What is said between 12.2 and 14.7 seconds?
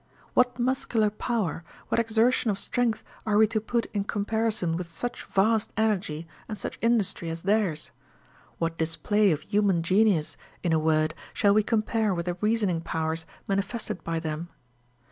the reasoning powers manifested by them